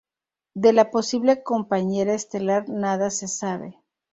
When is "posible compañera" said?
0.89-2.15